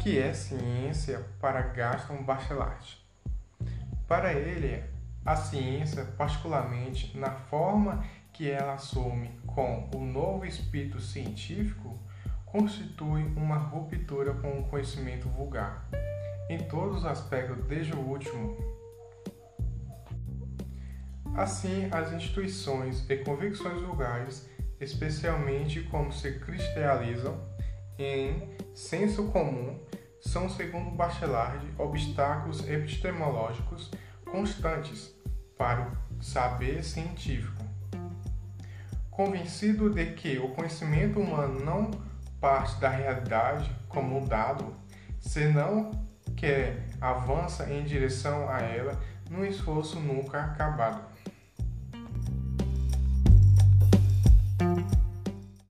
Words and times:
que 0.00 0.18
é 0.18 0.32
ciência 0.32 1.24
para 1.40 1.60
Gaston 1.60 2.22
Bachelard? 2.22 2.98
Para 4.08 4.32
ele, 4.32 4.82
a 5.24 5.36
ciência, 5.36 6.04
particularmente 6.16 7.16
na 7.16 7.30
forma 7.30 8.04
que 8.32 8.50
ela 8.50 8.74
assume 8.74 9.30
com 9.46 9.88
o 9.94 10.00
novo 10.00 10.46
espírito 10.46 11.00
científico, 11.00 11.98
constitui 12.46 13.22
uma 13.36 13.56
ruptura 13.58 14.34
com 14.34 14.60
o 14.60 14.64
conhecimento 14.64 15.28
vulgar, 15.28 15.86
em 16.48 16.58
todos 16.58 16.98
os 16.98 17.04
aspectos, 17.04 17.64
desde 17.66 17.92
o 17.92 18.00
último. 18.00 18.56
Assim, 21.36 21.88
as 21.92 22.12
instituições 22.12 23.08
e 23.08 23.16
convicções 23.18 23.80
vulgares, 23.82 24.48
especialmente 24.80 25.82
como 25.82 26.12
se 26.12 26.38
cristalizam 26.40 27.38
em 27.98 28.56
senso 28.74 29.24
comum, 29.28 29.78
são, 30.20 30.48
segundo 30.48 30.90
Bachelard, 30.90 31.66
obstáculos 31.78 32.68
epistemológicos 32.68 33.90
constantes 34.30 35.14
para 35.56 35.88
o 35.88 36.22
saber 36.22 36.84
científico. 36.84 37.64
Convencido 39.10 39.90
de 39.90 40.12
que 40.12 40.38
o 40.38 40.50
conhecimento 40.50 41.18
humano 41.18 41.64
não 41.64 41.90
parte 42.40 42.80
da 42.80 42.88
realidade 42.88 43.70
como 43.88 44.18
um 44.18 44.24
dado, 44.24 44.74
senão 45.18 45.90
que 46.36 46.72
avança 47.00 47.70
em 47.70 47.84
direção 47.84 48.48
a 48.48 48.60
ela 48.60 48.98
num 49.28 49.44
esforço 49.44 50.00
nunca 50.00 50.42
acabado. 50.42 51.02